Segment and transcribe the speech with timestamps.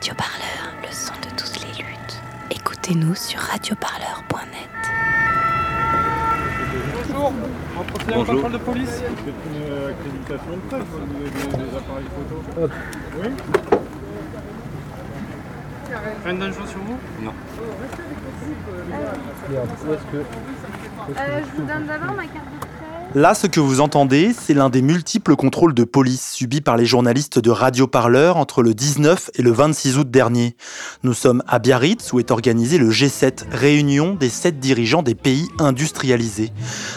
[0.00, 2.22] Radio Parleur, le son de toutes les luttes.
[2.50, 4.70] Écoutez-nous sur radioparleur.net.
[7.12, 7.34] Bonjour,
[7.78, 8.34] entretien Bonjour.
[8.36, 8.88] contrôle de police.
[8.88, 12.70] C'est une accréditation de presse, vous avez des, appareils photo.
[13.20, 13.28] Oui
[16.24, 16.98] Rien de dangereux sur vous?
[17.20, 17.34] Non.
[21.10, 22.69] Euh, je vous donne d'abord ma carte de.
[23.16, 26.86] Là, ce que vous entendez, c'est l'un des multiples contrôles de police subis par les
[26.86, 30.54] journalistes de Radio Parleur entre le 19 et le 26 août dernier.
[31.02, 35.48] Nous sommes à Biarritz où est organisé le G7, réunion des sept dirigeants des pays
[35.58, 36.52] industrialisés.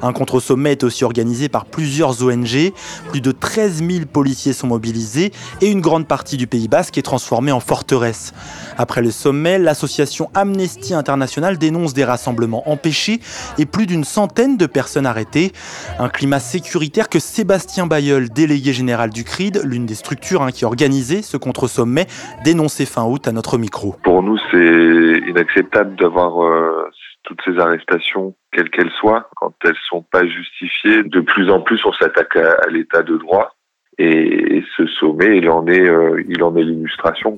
[0.00, 2.72] Un contre-sommet est aussi organisé par plusieurs ONG,
[3.10, 5.30] plus de 13 000 policiers sont mobilisés
[5.60, 8.32] et une grande partie du Pays Basque est transformée en forteresse.
[8.78, 13.18] Après le sommet, l'association Amnesty International dénonce des rassemblements empêchés
[13.58, 15.50] et plus d'une centaine de personnes arrêtées.
[15.98, 20.64] Un climat sécuritaire que Sébastien Bayeul, délégué général du CRID, l'une des structures hein, qui
[20.64, 22.06] organisait ce contre-sommet,
[22.44, 23.96] dénonçait fin août à notre micro.
[24.04, 26.88] Pour nous, c'est inacceptable d'avoir euh,
[27.24, 31.02] toutes ces arrestations, quelles qu'elles soient, quand elles sont pas justifiées.
[31.02, 33.56] De plus en plus, on s'attaque à, l'état de droit.
[33.98, 37.36] Et, et ce sommet, il en est, euh, il en est l'illustration.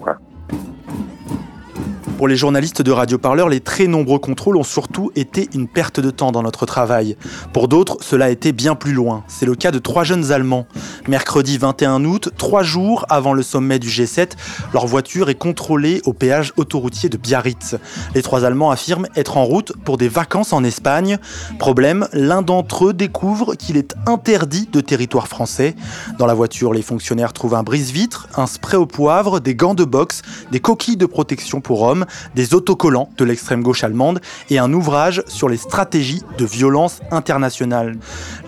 [2.21, 6.01] Pour les journalistes de Radio Parleur, les très nombreux contrôles ont surtout été une perte
[6.01, 7.17] de temps dans notre travail.
[7.55, 9.25] Pour d'autres, cela a été bien plus loin.
[9.27, 10.67] C'est le cas de trois jeunes Allemands.
[11.09, 14.33] Mercredi 21 août, trois jours avant le sommet du G7,
[14.75, 17.77] leur voiture est contrôlée au péage autoroutier de Biarritz.
[18.15, 21.17] Les trois Allemands affirment être en route pour des vacances en Espagne.
[21.59, 25.75] Problème, l'un d'entre eux découvre qu'il est interdit de territoire français.
[26.19, 29.85] Dans la voiture, les fonctionnaires trouvent un brise-vitre, un spray au poivre, des gants de
[29.85, 30.21] boxe,
[30.53, 35.23] des coquilles de protection pour hommes, des autocollants de l'extrême gauche allemande et un ouvrage
[35.27, 37.97] sur les stratégies de violence internationale.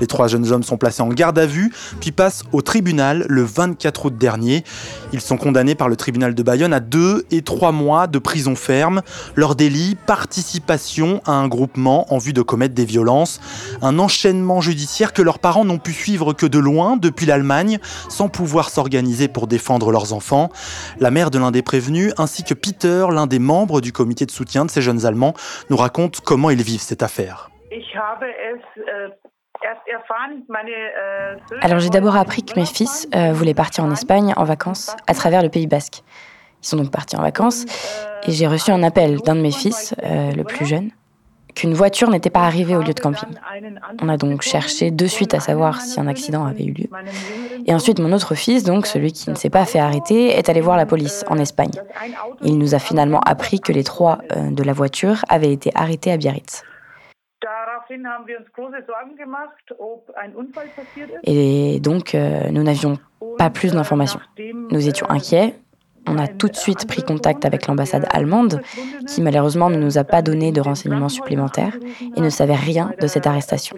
[0.01, 3.43] Les trois jeunes hommes sont placés en garde à vue, puis passent au tribunal le
[3.43, 4.65] 24 août dernier.
[5.13, 8.55] Ils sont condamnés par le tribunal de Bayonne à deux et trois mois de prison
[8.57, 9.03] ferme.
[9.35, 13.41] Leur délit, participation à un groupement en vue de commettre des violences.
[13.83, 18.29] Un enchaînement judiciaire que leurs parents n'ont pu suivre que de loin depuis l'Allemagne, sans
[18.29, 20.51] pouvoir s'organiser pour défendre leurs enfants.
[20.99, 24.31] La mère de l'un des prévenus, ainsi que Peter, l'un des membres du comité de
[24.31, 25.35] soutien de ces jeunes Allemands,
[25.71, 27.51] nous racontent comment ils vivent cette affaire.
[27.71, 29.11] Äh, äh,
[31.61, 34.97] Alors j'ai d'abord appris que in mes fils euh, voulaient partir en Espagne en vacances
[35.07, 36.03] à travers le Pays basque.
[36.63, 37.65] Ils sont donc partis en vacances
[38.27, 40.91] et j'ai reçu un appel d'un de mes fils, euh, le plus jeune,
[41.55, 43.29] qu'une voiture n'était pas arrivée au lieu de camping.
[44.01, 46.89] On a donc cherché de suite à savoir si un accident avait eu lieu.
[47.67, 50.61] Et ensuite, mon autre fils, donc celui qui ne s'est pas fait arrêter, est allé
[50.61, 51.73] voir la police en Espagne.
[52.43, 56.13] Il nous a finalement appris que les trois euh, de la voiture avaient été arrêtés
[56.13, 56.63] à Biarritz.
[61.25, 62.99] Et donc, euh, nous n'avions
[63.39, 64.21] pas plus d'informations.
[64.71, 65.55] Nous étions inquiets.
[66.07, 68.61] On a tout de suite pris contact avec l'ambassade allemande,
[69.07, 71.77] qui malheureusement ne nous a pas donné de renseignements supplémentaires
[72.17, 73.77] et ne savait rien de cette arrestation.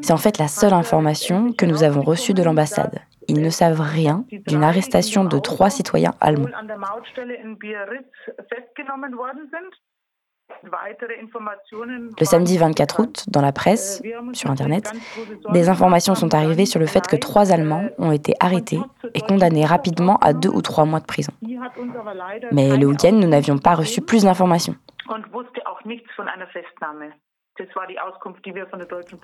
[0.00, 3.00] C'est en fait la seule information que nous avons reçue de l'ambassade.
[3.28, 6.48] Ils ne savent rien d'une arrestation de trois citoyens allemands.
[12.18, 14.92] Le samedi 24 août, dans la presse, sur Internet,
[15.52, 18.80] des informations sont arrivées sur le fait que trois Allemands ont été arrêtés
[19.14, 21.32] et condamnés rapidement à deux ou trois mois de prison.
[22.52, 24.74] Mais le week-end, nous n'avions pas reçu plus d'informations.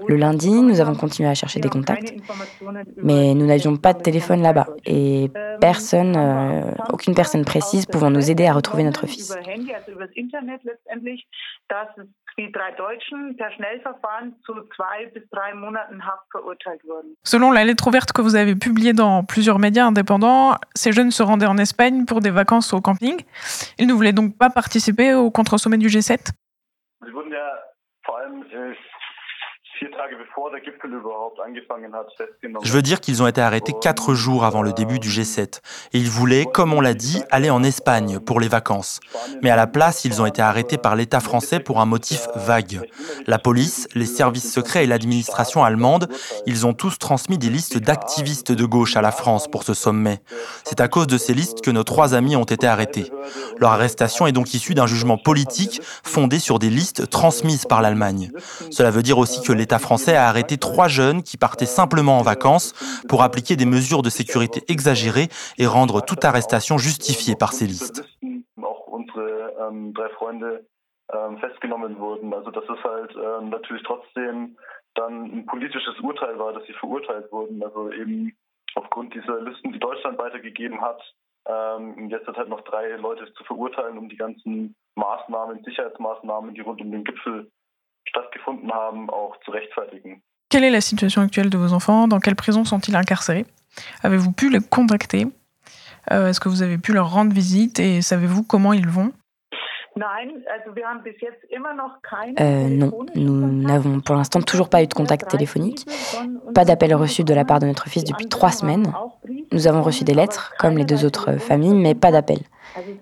[0.08, 2.14] Le lundi, nous avons continué à chercher des contacts,
[2.96, 5.30] mais nous n'avions pas de téléphone là-bas et
[5.60, 9.36] personne, euh, aucune personne précise pouvant nous aider à retrouver notre fils.
[17.24, 21.22] Selon la lettre ouverte que vous avez publiée dans plusieurs médias indépendants, ces jeunes se
[21.22, 23.20] rendaient en Espagne pour des vacances au camping.
[23.78, 26.30] Ils ne voulaient donc pas participer au contre-sommet du G7.
[28.04, 28.78] vor allem süß.
[32.62, 35.60] Je veux dire qu'ils ont été arrêtés quatre jours avant le début du G7.
[35.92, 39.00] Et ils voulaient, comme on l'a dit, aller en Espagne pour les vacances.
[39.42, 42.82] Mais à la place, ils ont été arrêtés par l'État français pour un motif vague.
[43.26, 46.08] La police, les services secrets et l'administration allemande,
[46.46, 50.20] ils ont tous transmis des listes d'activistes de gauche à la France pour ce sommet.
[50.64, 53.10] C'est à cause de ces listes que nos trois amis ont été arrêtés.
[53.58, 58.30] Leur arrestation est donc issue d'un jugement politique fondé sur des listes transmises par l'Allemagne.
[58.70, 62.22] Cela veut dire aussi que l'État français a arrêté trois jeunes qui partaient simplement en
[62.22, 62.74] vacances
[63.08, 65.28] pour appliquer des mesures de sécurité exagérées
[65.58, 68.04] et rendre toute arrestation justifiée par ces listes.
[88.10, 90.22] Stattgefunden haben, auch zu rechtfertigen.
[90.50, 92.08] Quelle est la situation actuelle de vos enfants?
[92.08, 93.46] Dans quelle prison sont-ils incarcérés?
[94.02, 95.28] Avez-vous pu les contacter?
[96.10, 99.12] Euh, Est-ce que vous avez pu leur rendre visite et savez-vous comment ils vont?
[102.40, 105.86] Euh, non, nous n'avons pour l'instant toujours pas eu de contact téléphonique,
[106.54, 108.92] pas d'appel reçu de la part de notre fils depuis trois semaines.
[109.52, 112.38] Nous avons reçu des lettres, comme les deux autres familles, mais pas d'appel.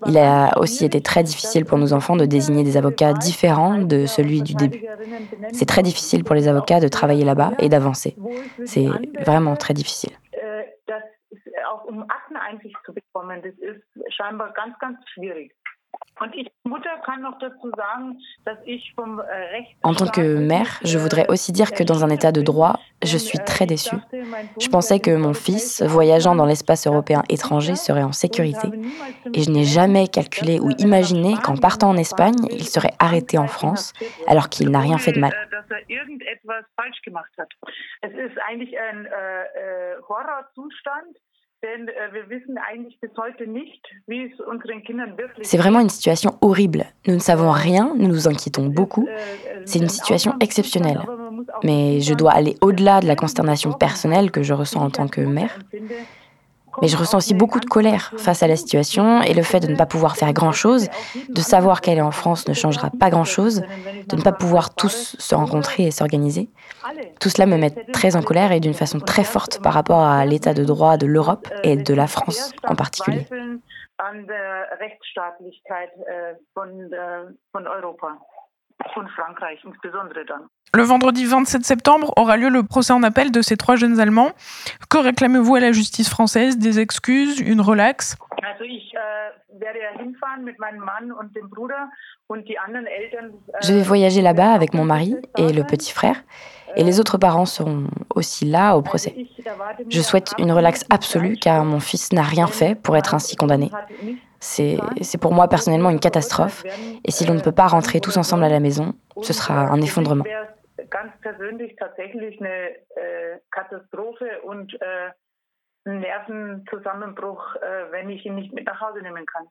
[0.07, 4.07] Il a aussi été très difficile pour nos enfants de désigner des avocats différents de
[4.07, 4.83] celui du début.
[5.53, 8.17] C'est très difficile pour les avocats de travailler là-bas et d'avancer.
[8.65, 8.87] C'est
[9.21, 10.13] vraiment très difficile.
[19.83, 23.17] En tant que mère, je voudrais aussi dire que dans un état de droit, je
[23.17, 23.97] suis très déçue.
[24.61, 28.69] Je pensais que mon fils, voyageant dans l'espace européen étranger, serait en sécurité.
[29.35, 33.47] Et je n'ai jamais calculé ou imaginé qu'en partant en Espagne, il serait arrêté en
[33.47, 33.93] France,
[34.27, 35.33] alors qu'il n'a rien fait de mal.
[45.43, 46.87] C'est vraiment une situation horrible.
[47.07, 49.09] Nous ne savons rien, nous nous inquiétons beaucoup.
[49.65, 51.01] C'est une situation exceptionnelle.
[51.65, 55.21] Mais je dois aller au-delà de la consternation personnelle que je ressens en tant que
[55.21, 55.59] mère.
[56.83, 59.67] Mais je ressens aussi beaucoup de colère face à la situation et le fait de
[59.69, 60.89] ne pas pouvoir faire grand-chose,
[61.29, 63.63] de savoir qu'elle est en France ne changera pas grand-chose,
[64.09, 66.49] de ne pas pouvoir tous se rencontrer et s'organiser.
[67.21, 70.25] Tout cela me met très en colère et d'une façon très forte par rapport à
[70.25, 73.27] l'état de droit de l'Europe et de la France en particulier.
[80.75, 84.31] Le vendredi 27 septembre aura lieu le procès en appel de ces trois jeunes Allemands.
[84.91, 86.59] Que réclamez-vous à la justice française?
[86.59, 88.17] Des excuses Une relaxe?
[93.63, 96.23] Je vais voyager là-bas avec mon mari et le petit frère,
[96.77, 97.85] et les autres parents seront
[98.15, 99.15] aussi là au procès.
[99.89, 103.71] Je souhaite une relaxe absolue car mon fils n'a rien fait pour être ainsi condamné.
[104.41, 104.79] C'est
[105.21, 106.65] pour moi personnellement une catastrophe.
[107.05, 109.81] Et si l'on ne peut pas rentrer tous ensemble à la maison, ce sera un
[109.81, 110.25] effondrement.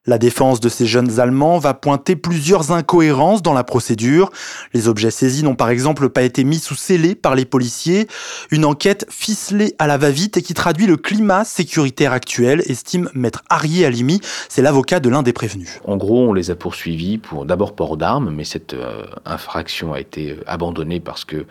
[0.06, 4.30] La défense de ces jeunes Allemands va pointer plusieurs incohérences dans la procédure.
[4.74, 8.08] Les objets saisis n'ont par exemple pas été mis sous scellé par les policiers.
[8.52, 13.44] Une enquête ficelée à la va-vite et qui traduit le climat sécuritaire actuel, estime maître
[13.50, 14.20] Arié Alimi.
[14.50, 15.80] C'est l'avocat de l'un des prévenus.
[15.86, 20.00] En gros, on les a poursuivis pour d'abord port d'armes, mais cette euh, infraction a
[20.00, 21.46] été abandonnée parce que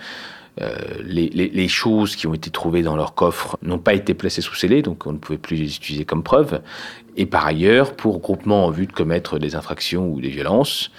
[0.63, 0.75] euh,
[1.05, 4.81] les, choses qui ont été trouvées dans leur coffre n'ont pas été placées sous scellé,
[4.81, 6.63] donc on ne pouvait plus les utiliser comme preuve.
[7.17, 10.91] Et par ailleurs, pour groupement en vue de commettre des infractions ou des violences,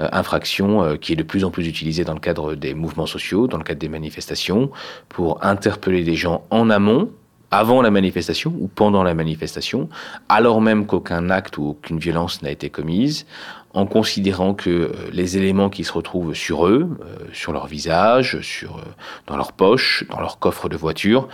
[0.00, 3.06] euh, infraction euh, qui est de plus en plus utilisée dans le cadre des mouvements
[3.06, 4.70] sociaux, dans le cadre des manifestations,
[5.08, 7.10] pour interpeller des gens en amont,
[7.52, 9.88] avant la manifestation ou pendant la manifestation,
[10.28, 13.26] alors même qu'aucun acte ou aucune violence n'a été commise,
[13.74, 18.40] en considérant que euh, les éléments qui se retrouvent sur eux, euh, sur leur visage,
[18.40, 18.82] sur, euh,
[19.26, 21.28] dans leur poche, dans leur coffre de voiture,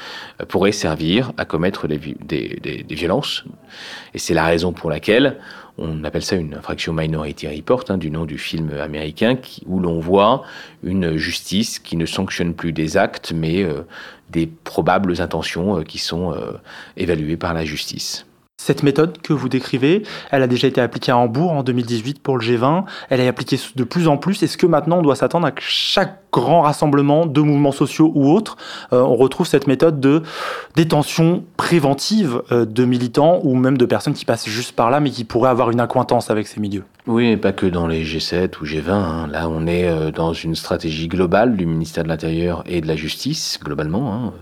[0.48, 1.98] pourraient servir à commettre des,
[2.90, 3.44] violences.
[4.14, 5.38] Et c'est la raison pour laquelle
[5.78, 10.00] on appelle ça une infraction Minority Report, hein, du nom du film américain, où l'on
[10.00, 10.42] voit
[10.82, 13.64] une justice qui ne sanctionne plus des actes, mais
[14.28, 16.34] des probables intentions qui sont
[16.96, 18.26] évaluées par la justice.
[18.62, 22.36] Cette méthode que vous décrivez, elle a déjà été appliquée à Hambourg en 2018 pour
[22.36, 22.84] le G20.
[23.08, 24.42] Elle est appliquée de plus en plus.
[24.42, 28.30] Est-ce que maintenant on doit s'attendre à que chaque grand rassemblement de mouvements sociaux ou
[28.30, 28.58] autres,
[28.92, 30.22] euh, on retrouve cette méthode de
[30.76, 35.08] détention préventive euh, de militants ou même de personnes qui passent juste par là mais
[35.08, 36.84] qui pourraient avoir une accointance avec ces milieux?
[37.06, 38.90] Oui, pas que dans les G7 ou G20.
[38.90, 39.26] Hein.
[39.32, 42.96] Là, on est euh, dans une stratégie globale du ministère de l'Intérieur et de la
[42.96, 44.32] Justice, globalement, hein,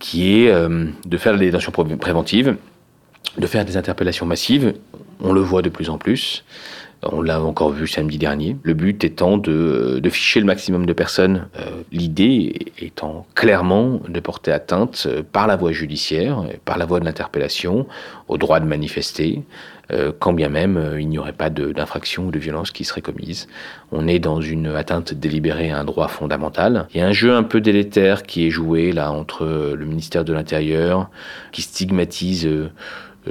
[0.00, 2.56] qui est de faire la détention préventive
[3.38, 4.74] de faire des interpellations massives.
[5.20, 6.44] On le voit de plus en plus.
[7.04, 8.56] On l'a encore vu samedi dernier.
[8.62, 11.48] Le but étant de, ficher le maximum de personnes.
[11.58, 17.00] Euh, l'idée étant clairement de porter atteinte euh, par la voie judiciaire, par la voie
[17.00, 17.86] de l'interpellation,
[18.28, 19.42] au droit de manifester,
[19.90, 23.48] euh, quand bien même il n'y aurait pas d'infraction ou de violence qui serait commise.
[23.90, 26.86] On est dans une atteinte délibérée à un droit fondamental.
[26.94, 30.24] Il y a un jeu un peu délétère qui est joué là entre le ministère
[30.24, 31.10] de l'Intérieur,
[31.50, 32.48] qui stigmatise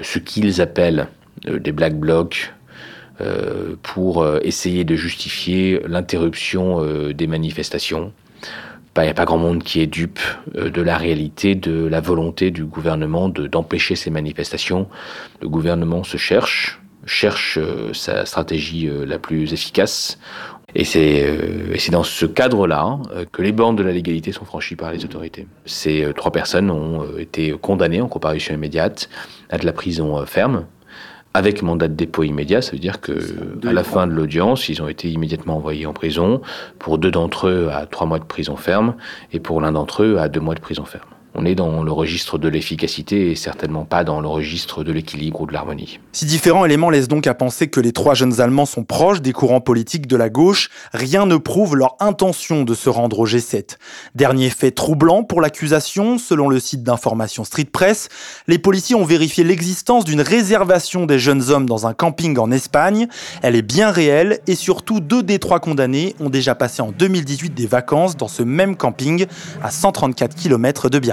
[0.01, 1.07] ce qu'ils appellent
[1.47, 2.53] euh, des black blocs
[3.19, 6.81] euh, pour euh, essayer de justifier l'interruption
[7.13, 8.13] des manifestations
[8.97, 10.19] Il n'y a pas grand monde qui est dupe
[10.53, 14.87] de la réalité, de la volonté du gouvernement d'empêcher ces manifestations.
[15.41, 17.57] Le gouvernement se cherche, cherche
[17.93, 20.19] sa stratégie la plus efficace.
[20.75, 22.97] Et c'est dans ce cadre-là
[23.31, 25.47] que les bornes de la légalité sont franchies par les autorités.
[25.65, 29.09] Ces trois personnes ont été condamnées en comparution immédiate
[29.49, 30.65] à de la prison ferme,
[31.33, 33.13] avec mandat de dépôt immédiat, ça veut dire que
[33.65, 36.41] à la fin de l'audience, ils ont été immédiatement envoyés en prison,
[36.77, 38.95] pour deux d'entre eux à trois mois de prison ferme,
[39.31, 41.07] et pour l'un d'entre eux à deux mois de prison ferme.
[41.33, 45.41] On est dans le registre de l'efficacité et certainement pas dans le registre de l'équilibre
[45.41, 45.99] ou de l'harmonie.
[46.11, 49.31] Si différents éléments laissent donc à penser que les trois jeunes Allemands sont proches des
[49.31, 53.77] courants politiques de la gauche, rien ne prouve leur intention de se rendre au G7.
[54.13, 58.09] Dernier fait troublant pour l'accusation, selon le site d'information Street Press,
[58.47, 63.07] les policiers ont vérifié l'existence d'une réservation des jeunes hommes dans un camping en Espagne.
[63.41, 67.53] Elle est bien réelle et surtout deux des trois condamnés ont déjà passé en 2018
[67.53, 69.25] des vacances dans ce même camping
[69.63, 70.99] à 134 km de